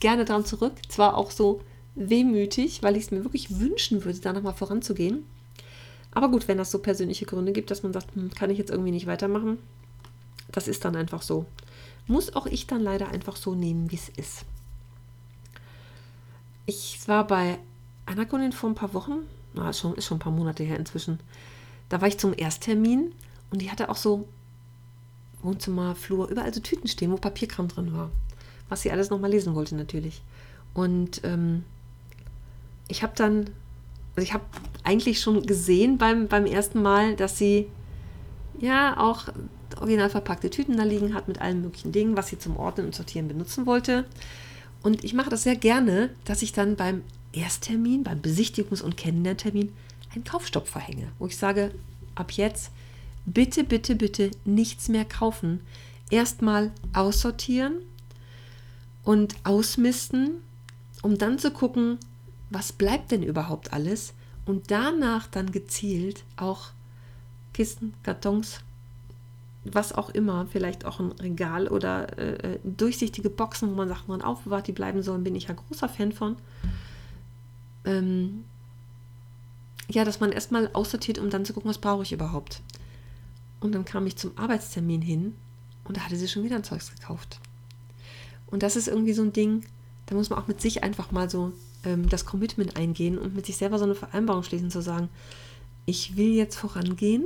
gerne 0.00 0.26
daran 0.26 0.44
zurück. 0.44 0.74
Zwar 0.88 1.16
auch 1.16 1.30
so 1.30 1.62
wehmütig, 1.94 2.82
weil 2.82 2.96
ich 2.96 3.04
es 3.04 3.10
mir 3.10 3.24
wirklich 3.24 3.58
wünschen 3.58 4.04
würde, 4.04 4.18
da 4.18 4.34
nochmal 4.34 4.52
voranzugehen. 4.52 5.24
Aber 6.12 6.30
gut, 6.30 6.48
wenn 6.48 6.58
das 6.58 6.70
so 6.70 6.80
persönliche 6.80 7.24
Gründe 7.24 7.52
gibt, 7.52 7.70
dass 7.70 7.82
man 7.82 7.94
sagt, 7.94 8.14
hm, 8.14 8.30
kann 8.32 8.50
ich 8.50 8.58
jetzt 8.58 8.70
irgendwie 8.70 8.90
nicht 8.90 9.06
weitermachen, 9.06 9.58
das 10.52 10.68
ist 10.68 10.84
dann 10.84 10.96
einfach 10.96 11.22
so 11.22 11.46
muss 12.06 12.34
auch 12.34 12.46
ich 12.46 12.66
dann 12.66 12.80
leider 12.80 13.08
einfach 13.08 13.36
so 13.36 13.54
nehmen, 13.54 13.90
wie 13.90 13.96
es 13.96 14.08
ist. 14.10 14.44
Ich 16.66 17.06
war 17.06 17.26
bei 17.26 17.58
einer 18.06 18.26
Kundin 18.26 18.52
vor 18.52 18.70
ein 18.70 18.74
paar 18.74 18.94
Wochen, 18.94 19.18
na, 19.54 19.70
ist 19.70 19.80
schon, 19.80 19.94
ist 19.94 20.06
schon 20.06 20.16
ein 20.16 20.20
paar 20.20 20.32
Monate 20.32 20.64
her 20.64 20.78
inzwischen. 20.78 21.20
Da 21.88 22.00
war 22.00 22.08
ich 22.08 22.18
zum 22.18 22.34
Ersttermin 22.36 23.12
und 23.50 23.62
die 23.62 23.70
hatte 23.70 23.88
auch 23.88 23.96
so 23.96 24.28
Wohnzimmer, 25.42 25.94
Flur, 25.94 26.28
überall 26.28 26.52
so 26.52 26.60
Tüten 26.60 26.88
stehen, 26.88 27.12
wo 27.12 27.16
Papierkram 27.16 27.68
drin 27.68 27.92
war. 27.92 28.10
Was 28.68 28.82
sie 28.82 28.90
alles 28.90 29.10
nochmal 29.10 29.30
lesen 29.30 29.54
wollte, 29.54 29.76
natürlich. 29.76 30.22
Und 30.74 31.20
ähm, 31.24 31.64
ich 32.88 33.02
habe 33.02 33.12
dann, 33.16 33.50
also 34.14 34.22
ich 34.22 34.32
habe 34.32 34.44
eigentlich 34.82 35.20
schon 35.20 35.46
gesehen 35.46 35.98
beim, 35.98 36.28
beim 36.28 36.46
ersten 36.46 36.82
Mal, 36.82 37.16
dass 37.16 37.38
sie 37.38 37.68
ja 38.60 38.98
auch 38.98 39.28
original 39.80 40.10
verpackte 40.10 40.50
Tüten 40.50 40.76
da 40.76 40.84
liegen 40.84 41.14
hat 41.14 41.28
mit 41.28 41.40
allen 41.40 41.62
möglichen 41.62 41.92
Dingen, 41.92 42.16
was 42.16 42.28
sie 42.28 42.38
zum 42.38 42.56
Ordnen 42.56 42.86
und 42.86 42.94
Sortieren 42.94 43.28
benutzen 43.28 43.66
wollte. 43.66 44.04
Und 44.82 45.04
ich 45.04 45.14
mache 45.14 45.30
das 45.30 45.42
sehr 45.42 45.56
gerne, 45.56 46.10
dass 46.24 46.42
ich 46.42 46.52
dann 46.52 46.76
beim 46.76 47.02
Ersttermin, 47.32 48.04
beim 48.04 48.20
Besichtigungs- 48.20 48.82
und 48.82 48.96
Kennenlerntermin 48.96 49.72
einen 50.14 50.24
Kaufstopp 50.24 50.68
verhänge, 50.68 51.08
wo 51.18 51.26
ich 51.26 51.36
sage, 51.36 51.72
ab 52.14 52.32
jetzt 52.32 52.70
bitte, 53.26 53.64
bitte, 53.64 53.94
bitte 53.94 54.30
nichts 54.44 54.88
mehr 54.88 55.04
kaufen. 55.04 55.60
Erstmal 56.10 56.72
aussortieren 56.94 57.74
und 59.02 59.34
ausmisten, 59.44 60.42
um 61.02 61.18
dann 61.18 61.38
zu 61.38 61.50
gucken, 61.50 61.98
was 62.50 62.72
bleibt 62.72 63.10
denn 63.10 63.22
überhaupt 63.22 63.72
alles 63.72 64.14
und 64.46 64.70
danach 64.70 65.26
dann 65.26 65.50
gezielt 65.50 66.24
auch 66.36 66.70
Kisten, 67.52 67.94
Kartons, 68.02 68.60
was 69.64 69.92
auch 69.92 70.10
immer, 70.10 70.46
vielleicht 70.46 70.84
auch 70.84 71.00
ein 71.00 71.12
Regal 71.12 71.68
oder 71.68 72.18
äh, 72.18 72.54
äh, 72.54 72.58
durchsichtige 72.62 73.30
Boxen, 73.30 73.70
wo 73.70 73.74
man 73.74 73.88
Sachen 73.88 74.08
dran 74.08 74.22
aufbewahrt, 74.22 74.68
die 74.68 74.72
bleiben 74.72 75.02
sollen, 75.02 75.24
bin 75.24 75.34
ich 75.34 75.48
ja 75.48 75.54
großer 75.54 75.88
Fan 75.88 76.12
von. 76.12 76.36
Ähm, 77.84 78.44
ja, 79.88 80.04
dass 80.04 80.20
man 80.20 80.32
erstmal 80.32 80.70
aussortiert, 80.72 81.18
um 81.18 81.30
dann 81.30 81.44
zu 81.44 81.52
gucken, 81.52 81.68
was 81.68 81.78
brauche 81.78 82.02
ich 82.02 82.12
überhaupt. 82.12 82.60
Und 83.66 83.74
dann 83.74 83.84
kam 83.84 84.06
ich 84.06 84.16
zum 84.16 84.36
Arbeitstermin 84.36 85.02
hin 85.02 85.34
und 85.84 85.96
da 85.96 86.02
hatte 86.02 86.16
sie 86.16 86.28
schon 86.28 86.44
wieder 86.44 86.56
ein 86.56 86.64
Zeugs 86.64 86.90
gekauft. 86.94 87.40
Und 88.46 88.62
das 88.62 88.76
ist 88.76 88.88
irgendwie 88.88 89.12
so 89.12 89.22
ein 89.22 89.32
Ding, 89.32 89.64
da 90.06 90.14
muss 90.14 90.30
man 90.30 90.38
auch 90.38 90.46
mit 90.46 90.60
sich 90.60 90.82
einfach 90.82 91.10
mal 91.10 91.28
so 91.28 91.52
ähm, 91.84 92.08
das 92.08 92.24
Commitment 92.24 92.76
eingehen 92.76 93.18
und 93.18 93.34
mit 93.34 93.46
sich 93.46 93.56
selber 93.56 93.78
so 93.78 93.84
eine 93.84 93.94
Vereinbarung 93.94 94.42
schließen, 94.42 94.70
zu 94.70 94.80
sagen, 94.80 95.08
ich 95.84 96.16
will 96.16 96.32
jetzt 96.34 96.56
vorangehen 96.56 97.24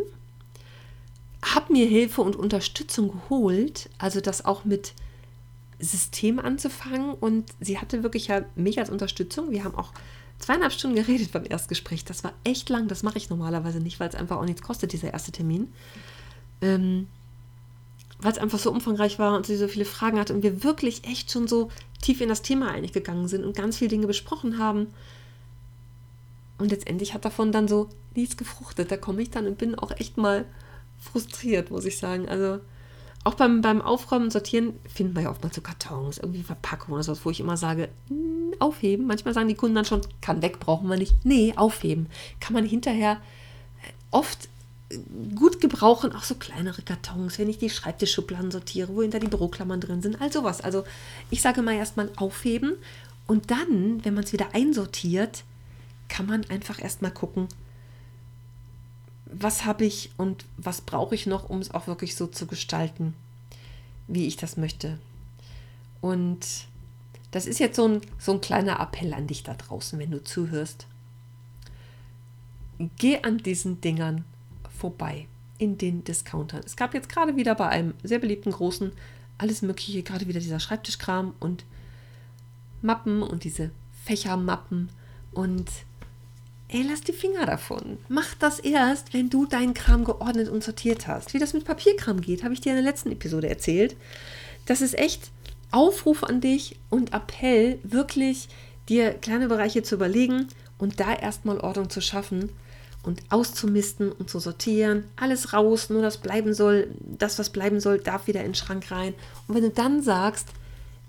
habe 1.43 1.73
mir 1.73 1.87
Hilfe 1.87 2.23
und 2.23 2.37
Unterstützung 2.37 3.13
geholt, 3.13 3.89
also 3.99 4.21
das 4.21 4.45
auch 4.45 4.65
mit 4.65 4.93
System 5.79 6.39
anzufangen. 6.39 7.15
Und 7.15 7.51
sie 7.61 7.79
hatte 7.79 8.03
wirklich 8.03 8.29
ja 8.29 8.43
mich 8.57 8.79
als 8.79 8.91
Unterstützung. 8.91 9.51
Wir 9.51 9.65
haben 9.65 9.75
auch 9.75 9.93
zweieinhalb 10.39 10.73
Stunden 10.73 10.97
geredet 10.97 11.33
beim 11.33 11.45
Erstgespräch. 11.49 12.05
Das 12.05 12.25
war 12.25 12.33
echt 12.45 12.69
lang. 12.69 12.89
Das 12.89 13.03
mache 13.03 13.19
ich 13.19 13.31
normalerweise 13.31 13.81
nicht, 13.81 14.01
weil 14.01 14.09
es 14.09 14.15
einfach 14.15 14.37
auch 14.37 14.45
nichts 14.45 14.63
kostet, 14.63 14.93
dieser 14.93 15.13
erste 15.13 15.33
Termin. 15.33 15.73
Ähm, 16.63 17.07
weil 18.23 18.33
es 18.33 18.39
einfach 18.39 18.59
so 18.59 18.71
umfangreich 18.71 19.19
war 19.19 19.35
und 19.37 19.47
sie 19.47 19.57
so 19.57 19.69
viele 19.69 19.85
Fragen 19.85 20.19
hatte 20.19 20.35
und 20.35 20.43
wir 20.43 20.63
wirklich 20.63 21.05
echt 21.05 21.31
schon 21.31 21.49
so 21.49 21.71
tief 22.03 22.21
in 22.21 22.29
das 22.29 22.43
Thema 22.43 22.71
eigentlich 22.71 22.93
gegangen 22.93 23.29
sind 23.29 23.45
und 23.45 23.57
ganz 23.57 23.79
viele 23.79 23.91
Dinge 23.91 24.07
besprochen 24.07 24.59
haben. 24.59 24.89
Und 26.59 26.71
letztendlich 26.71 27.15
hat 27.15 27.25
davon 27.25 27.53
dann 27.53 27.69
so 27.69 27.89
nichts 28.15 28.37
gefruchtet. 28.37 28.91
Da 28.91 28.97
komme 28.97 29.23
ich 29.23 29.31
dann 29.31 29.47
und 29.47 29.57
bin 29.57 29.75
auch 29.75 29.91
echt 29.93 30.19
mal 30.19 30.45
frustriert, 31.01 31.71
muss 31.71 31.87
ich 31.87 31.99
sagen. 31.99 32.29
Also 32.29 32.61
auch 33.25 33.35
beim, 33.35 33.61
beim 33.61 33.81
Aufräumen 33.81 34.27
und 34.27 34.31
Sortieren 34.31 34.75
finden 34.93 35.15
wir 35.15 35.23
ja 35.23 35.31
oftmals 35.31 35.55
so 35.55 35.63
Kartons, 35.63 36.19
irgendwie 36.19 36.43
Verpackungen 36.43 36.95
oder 36.95 37.03
sowas, 37.03 37.21
wo 37.25 37.31
ich 37.31 37.41
immer 37.41 37.57
sage, 37.57 37.89
hm, 38.09 38.55
aufheben. 38.59 39.07
Manchmal 39.07 39.35
sagen 39.35 39.49
die 39.49 39.55
Kunden 39.55 39.75
dann 39.75 39.85
schon, 39.85 40.03
kann 40.21 40.43
weg, 40.43 40.61
brauchen 40.61 40.89
wir 40.89 40.97
nicht. 40.97 41.15
Nee, 41.25 41.55
aufheben. 41.57 42.09
Kann 42.41 42.55
man 42.55 42.65
hinterher 42.65 43.19
oft 44.11 44.49
gut 45.37 45.61
gebrauchen, 45.61 46.13
auch 46.13 46.25
so 46.25 46.35
kleinere 46.35 46.83
Kartons, 46.83 47.39
wenn 47.39 47.49
ich 47.49 47.59
die 47.59 47.71
Schreibtischschubladen 47.71 48.51
sortiere, 48.51 48.95
wo 48.95 49.03
hinter 49.03 49.21
die 49.21 49.29
Büroklammern 49.29 49.81
drin 49.81 50.03
sind, 50.03 50.21
all 50.21 50.33
sowas. 50.33 50.61
Also 50.61 50.85
ich 51.31 51.43
sage 51.43 51.63
mal 51.63 51.75
erstmal 51.75 52.11
aufheben 52.17 52.75
und 53.27 53.51
dann, 53.51 54.05
wenn 54.05 54.15
man 54.15 54.25
es 54.25 54.33
wieder 54.33 54.55
einsortiert, 54.55 55.45
kann 56.09 56.27
man 56.27 56.45
einfach 56.51 56.83
erstmal 56.83 57.13
gucken, 57.13 57.47
was 59.27 59.65
habe 59.65 59.85
ich 59.85 60.11
und 60.17 60.45
was 60.57 60.81
brauche 60.81 61.15
ich 61.15 61.27
noch, 61.27 61.49
um 61.49 61.61
es 61.61 61.73
auch 61.73 61.87
wirklich 61.87 62.17
so 62.17 62.27
zu 62.27 62.47
gestalten, 62.47 63.15
wie 64.09 64.27
ich 64.27 64.37
das 64.37 64.57
möchte. 64.57 64.99
Und 66.01 66.41
das 67.31 67.47
ist 67.47 67.61
jetzt 67.61 67.77
so 67.77 67.87
ein, 67.87 68.01
so 68.19 68.33
ein 68.33 68.41
kleiner 68.41 68.81
Appell 68.81 69.15
an 69.15 69.29
dich 69.29 69.45
da 69.45 69.55
draußen, 69.55 69.97
wenn 70.01 70.11
du 70.11 70.25
zuhörst. 70.25 70.87
Geh 72.97 73.23
an 73.23 73.39
diesen 73.39 73.81
Dingern 73.81 74.25
vorbei 74.81 75.27
in 75.59 75.77
den 75.77 76.03
Discountern. 76.03 76.63
Es 76.65 76.75
gab 76.75 76.95
jetzt 76.95 77.09
gerade 77.09 77.37
wieder 77.37 77.55
bei 77.55 77.69
einem 77.69 77.95
sehr 78.03 78.19
beliebten 78.19 78.51
großen 78.51 78.93
alles 79.39 79.63
Mögliche, 79.63 80.03
gerade 80.03 80.27
wieder 80.27 80.41
dieser 80.41 80.61
Schreibtischkram 80.61 81.35
und 81.39 81.65
Mappen 82.83 83.23
und 83.23 83.45
diese 83.45 83.71
Fächermappen 84.05 84.89
und 85.33 85.71
ey, 86.69 86.83
lass 86.83 87.03
die 87.03 87.13
Finger 87.13 87.47
davon. 87.47 87.99
Mach 88.09 88.35
das 88.35 88.59
erst, 88.59 89.13
wenn 89.13 89.29
du 89.29 89.47
deinen 89.47 89.75
Kram 89.75 90.05
geordnet 90.05 90.49
und 90.49 90.65
sortiert 90.65 91.07
hast. 91.07 91.35
Wie 91.35 91.39
das 91.39 91.53
mit 91.53 91.65
Papierkram 91.65 92.21
geht, 92.21 92.43
habe 92.43 92.55
ich 92.55 92.61
dir 92.61 92.71
in 92.71 92.83
der 92.83 92.85
letzten 92.85 93.13
Episode 93.13 93.49
erzählt. 93.49 93.97
Das 94.67 94.81
ist 94.81 94.99
echt 94.99 95.31
Aufruf 95.71 96.25
an 96.25 96.41
dich 96.41 96.77
und 96.89 97.13
Appell, 97.13 97.79
wirklich 97.83 98.49
dir 98.89 99.13
kleine 99.13 99.49
Bereiche 99.49 99.83
zu 99.83 99.95
überlegen 99.95 100.49
und 100.79 101.01
da 101.01 101.15
erstmal 101.15 101.59
Ordnung 101.61 101.91
zu 101.91 102.01
schaffen 102.01 102.51
und 103.03 103.23
auszumisten 103.31 104.13
und 104.13 104.29
zu 104.29 104.39
sortieren. 104.39 105.05
Alles 105.17 105.53
raus, 105.53 105.91
nur 105.91 106.03
das 106.03 106.19
bleiben 106.19 106.55
soll, 106.55 106.89
das, 107.01 107.39
was 107.39 107.51
bleiben 107.51 107.81
soll, 107.81 107.99
darf 107.99 108.27
wieder 108.27 108.41
in 108.41 108.49
den 108.49 108.55
Schrank 108.55 108.91
rein. 108.91 109.15
Und 109.49 109.55
wenn 109.55 109.63
du 109.63 109.71
dann 109.71 110.03
sagst, 110.03 110.49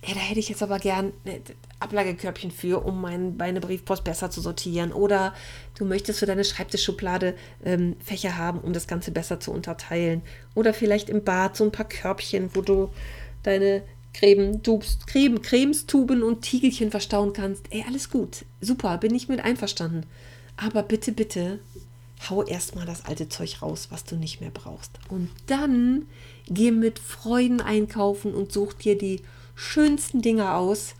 ey, 0.01 0.13
da 0.13 0.19
hätte 0.19 0.39
ich 0.39 0.49
jetzt 0.49 0.63
aber 0.63 0.79
gern 0.79 1.13
Ablagekörbchen 1.79 2.51
für, 2.51 2.85
um 2.85 3.01
mein, 3.01 3.37
meine 3.37 3.59
Briefpost 3.59 4.03
besser 4.03 4.31
zu 4.31 4.41
sortieren. 4.41 4.91
Oder 4.91 5.33
du 5.77 5.85
möchtest 5.85 6.19
für 6.19 6.25
deine 6.25 6.43
Schreibtischschublade 6.43 7.35
ähm, 7.63 7.95
Fächer 8.03 8.37
haben, 8.37 8.59
um 8.59 8.73
das 8.73 8.87
Ganze 8.87 9.11
besser 9.11 9.39
zu 9.39 9.51
unterteilen. 9.51 10.21
Oder 10.55 10.73
vielleicht 10.73 11.09
im 11.09 11.23
Bad 11.23 11.55
so 11.55 11.63
ein 11.63 11.71
paar 11.71 11.87
Körbchen, 11.87 12.49
wo 12.53 12.61
du 12.61 12.89
deine 13.43 13.83
Creme, 14.13 14.61
Tubes, 14.61 14.99
Creme, 15.05 15.41
Cremes, 15.41 15.85
Tuben 15.85 16.23
und 16.23 16.41
Tiegelchen 16.41 16.91
verstauen 16.91 17.33
kannst. 17.33 17.65
Ey, 17.69 17.85
alles 17.87 18.09
gut. 18.09 18.45
Super, 18.59 18.97
bin 18.97 19.15
ich 19.15 19.29
mit 19.29 19.43
einverstanden. 19.43 20.05
Aber 20.57 20.83
bitte, 20.83 21.11
bitte, 21.11 21.59
hau 22.29 22.43
erstmal 22.43 22.85
das 22.85 23.05
alte 23.05 23.29
Zeug 23.29 23.61
raus, 23.61 23.87
was 23.89 24.03
du 24.03 24.15
nicht 24.15 24.41
mehr 24.41 24.51
brauchst. 24.51 24.91
Und 25.09 25.29
dann 25.47 26.05
geh 26.47 26.71
mit 26.71 26.99
Freuden 26.99 27.61
einkaufen 27.61 28.33
und 28.33 28.51
such 28.51 28.73
dir 28.73 28.97
die 28.97 29.21
schönsten 29.55 30.21
Dinge 30.21 30.53
aus 30.53 30.95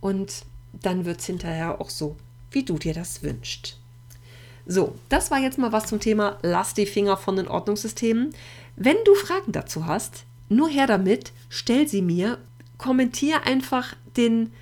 und 0.00 0.44
dann 0.72 1.04
wird 1.04 1.20
es 1.20 1.26
hinterher 1.26 1.80
auch 1.80 1.90
so, 1.90 2.16
wie 2.50 2.64
du 2.64 2.78
dir 2.78 2.94
das 2.94 3.22
wünschst. 3.22 3.78
So, 4.66 4.94
das 5.08 5.30
war 5.30 5.38
jetzt 5.38 5.58
mal 5.58 5.72
was 5.72 5.86
zum 5.86 6.00
Thema 6.00 6.38
Lass 6.42 6.74
die 6.74 6.86
Finger 6.86 7.16
von 7.16 7.36
den 7.36 7.48
Ordnungssystemen. 7.48 8.30
Wenn 8.76 8.96
du 9.04 9.14
Fragen 9.14 9.52
dazu 9.52 9.86
hast, 9.86 10.24
nur 10.48 10.68
her 10.68 10.86
damit, 10.86 11.32
stell 11.48 11.88
sie 11.88 12.02
mir, 12.02 12.38
kommentiere 12.78 13.42
einfach 13.44 13.96
den, 14.16 14.52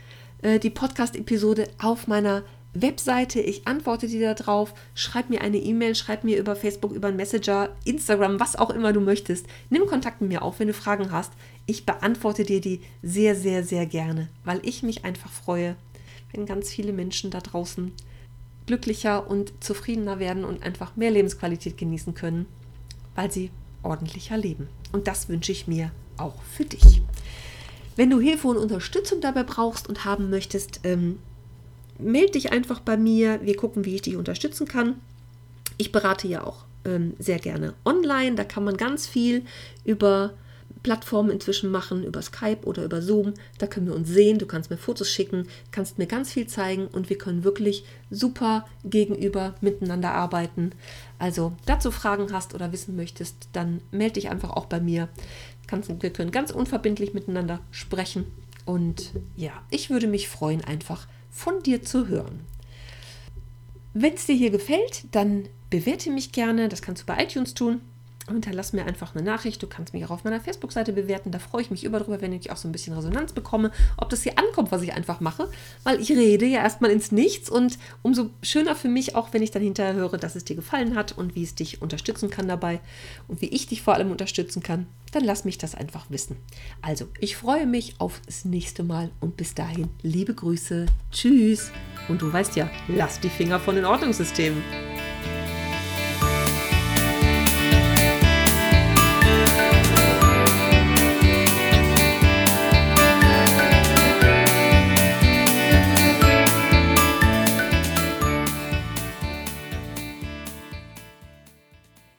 äh, 0.43 0.59
die 0.59 0.71
Podcast-Episode 0.71 1.69
auf 1.79 2.07
meiner 2.07 2.43
Webseite. 2.83 3.41
Ich 3.41 3.67
antworte 3.67 4.07
dir 4.07 4.35
darauf. 4.35 4.75
Schreib 4.95 5.31
mir 5.31 5.41
eine 5.41 5.59
E-Mail, 5.59 5.95
schreib 5.95 6.25
mir 6.25 6.39
über 6.39 6.57
Facebook, 6.57 6.93
über 6.93 7.13
Messenger, 7.13 7.71
Instagram, 7.85 8.41
was 8.41 8.57
auch 8.57 8.71
immer 8.71 8.93
du 8.93 9.01
möchtest. 9.01 9.47
Nimm 9.71 9.87
Kontakt 9.87 10.21
mit 10.21 10.31
mir 10.31 10.43
auf, 10.43 10.61
wenn 10.61 10.69
du 10.69 10.75
Fragen 10.75 11.13
hast. 11.13 11.33
Ich 11.67 11.87
beantworte 11.87 12.45
dir 12.45 12.61
die 12.61 12.81
sehr, 13.03 13.35
sehr, 13.35 13.65
sehr 13.65 13.87
gerne, 13.87 14.29
weil 14.45 14.61
ich 14.63 14.83
mich 14.83 15.05
einfach 15.05 15.31
freue, 15.31 15.77
wenn 16.33 16.47
ganz 16.47 16.71
viele 16.71 16.93
Menschen 16.93 17.31
da 17.31 17.41
draußen 17.41 17.93
glücklicher 18.67 19.29
und 19.29 19.53
zufriedener 19.61 20.19
werden 20.19 20.45
und 20.45 20.63
einfach 20.63 20.95
mehr 20.95 21.11
Lebensqualität 21.11 21.79
genießen 21.79 22.15
können, 22.15 22.47
weil 23.15 23.33
sie 23.33 23.51
ordentlicher 23.83 24.37
leben. 24.37 24.69
Und 24.93 25.07
das 25.07 25.29
wünsche 25.29 25.53
ich 25.53 25.67
mir 25.67 25.91
auch 26.19 26.41
für 26.43 26.65
dich. 26.65 27.03
Wenn 27.97 28.11
du 28.11 28.21
Hilfe 28.21 28.47
und 28.47 28.59
Unterstützung 28.59 29.21
dabei 29.21 29.43
brauchst 29.43 29.89
und 29.89 30.05
haben 30.05 30.31
möchtest, 30.31 30.81
ähm, 30.85 31.19
melde 31.99 32.33
dich 32.33 32.53
einfach 32.53 32.81
bei 32.81 32.97
mir. 32.97 33.41
Wir 33.43 33.57
gucken, 33.57 33.85
wie 33.85 33.95
ich 33.95 34.03
dich 34.03 34.17
unterstützen 34.17 34.67
kann. 34.67 34.97
Ich 35.77 35.93
berate 35.93 36.29
ja 36.29 36.45
auch 36.45 36.65
ähm, 36.85 37.15
sehr 37.19 37.39
gerne 37.39 37.75
online. 37.85 38.37
Da 38.37 38.45
kann 38.45 38.65
man 38.65 38.77
ganz 38.77 39.07
viel 39.07 39.45
über 39.85 40.35
Plattformen 40.83 41.31
inzwischen 41.31 41.71
machen, 41.71 42.05
über 42.05 42.23
Skype 42.23 42.65
oder 42.65 42.85
über 42.85 43.03
Zoom. 43.03 43.35
Da 43.59 43.67
können 43.67 43.87
wir 43.87 43.95
uns 43.95 44.09
sehen. 44.09 44.39
Du 44.39 44.47
kannst 44.47 44.71
mir 44.71 44.77
Fotos 44.77 45.11
schicken, 45.11 45.49
kannst 45.71 45.99
mir 45.99 46.07
ganz 46.07 46.33
viel 46.33 46.47
zeigen 46.47 46.87
und 46.87 47.11
wir 47.11 47.19
können 47.19 47.45
wirklich 47.45 47.85
super 48.11 48.67
gegenüber 48.85 49.55
miteinander 49.61 50.13
arbeiten. 50.13 50.73
Also 51.19 51.53
dazu 51.67 51.91
Fragen 51.91 52.33
hast 52.33 52.55
oder 52.55 52.73
wissen 52.73 52.97
möchtest, 52.97 53.49
dann 53.53 53.81
melde 53.91 54.15
dich 54.15 54.31
einfach 54.31 54.51
auch 54.51 54.67
bei 54.67 54.81
mir. 54.81 55.09
wir 56.01 56.11
können 56.11 56.31
ganz 56.31 56.51
unverbindlich 56.51 57.13
miteinander 57.13 57.61
sprechen. 57.71 58.27
Und 58.65 59.13
ja, 59.37 59.53
ich 59.71 59.91
würde 59.91 60.07
mich 60.07 60.29
freuen, 60.29 60.63
einfach 60.63 61.07
von 61.31 61.63
dir 61.63 61.83
zu 61.83 62.09
hören. 62.09 62.41
Wenn 63.95 64.15
es 64.15 64.27
dir 64.27 64.35
hier 64.35 64.51
gefällt, 64.51 65.05
dann 65.13 65.49
bewerte 65.71 66.11
mich 66.11 66.33
gerne. 66.33 66.69
Das 66.69 66.83
kannst 66.83 67.03
du 67.03 67.07
bei 67.07 67.23
iTunes 67.23 67.55
tun 67.55 67.81
hinterlass 68.35 68.73
mir 68.73 68.85
einfach 68.85 69.15
eine 69.15 69.25
Nachricht. 69.25 69.63
Du 69.63 69.67
kannst 69.67 69.93
mich 69.93 70.05
auch 70.05 70.11
auf 70.11 70.25
meiner 70.25 70.41
Facebook-Seite 70.41 70.93
bewerten. 70.93 71.31
Da 71.31 71.39
freue 71.39 71.63
ich 71.63 71.71
mich 71.71 71.85
über 71.85 72.01
drüber, 72.01 72.21
wenn 72.21 72.33
ich 72.33 72.51
auch 72.51 72.57
so 72.57 72.69
ein 72.69 72.73
bisschen 72.73 72.95
Resonanz 72.95 73.33
bekomme, 73.33 73.71
ob 73.97 74.09
das 74.11 74.23
hier 74.23 74.39
ankommt, 74.39 74.73
was 74.73 74.83
ich 74.83 74.93
einfach 74.93 75.21
mache. 75.21 75.49
Weil 75.85 76.01
ich 76.01 76.11
rede 76.11 76.47
ja 76.47 76.63
erstmal 76.63 76.91
ins 76.91 77.13
Nichts 77.13 77.49
und 77.51 77.79
umso 78.03 78.31
schöner 78.43 78.75
für 78.75 78.89
mich 78.89 79.15
auch, 79.15 79.33
wenn 79.33 79.43
ich 79.43 79.51
dann 79.51 79.63
hinterher 79.63 79.95
höre, 79.95 80.19
dass 80.19 80.37
es 80.37 80.45
dir 80.45 80.57
gefallen 80.57 80.95
hat 80.95 81.17
und 81.17 81.35
wie 81.35 81.43
es 81.43 81.55
dich 81.55 81.83
unterstützen 81.83 82.31
kann 82.31 82.49
dabei 82.49 82.81
und 83.27 83.41
wie 83.41 83.49
ich 83.49 83.67
dich 83.67 83.83
vor 83.83 83.95
allem 83.95 84.11
unterstützen 84.11 84.63
kann, 84.63 84.87
dann 85.13 85.25
lass 85.25 85.45
mich 85.45 85.59
das 85.59 85.75
einfach 85.75 86.07
wissen. 86.11 86.37
Also, 86.83 87.07
ich 87.19 87.37
freue 87.37 87.67
mich 87.67 87.95
auf 87.99 88.21
das 88.27 88.45
nächste 88.45 88.83
Mal 88.83 89.11
und 89.21 89.37
bis 89.37 89.55
dahin 89.55 89.89
liebe 90.03 90.35
Grüße. 90.35 90.87
Tschüss. 91.11 91.71
Und 92.09 92.23
du 92.23 92.33
weißt 92.33 92.57
ja, 92.57 92.71
lass 92.89 93.21
die 93.21 93.31
Finger 93.31 93.61
von 93.61 93.75
den 93.75 93.85
Ordnungssystemen. 93.85 94.63